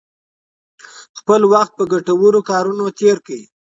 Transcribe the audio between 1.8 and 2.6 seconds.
ګټورو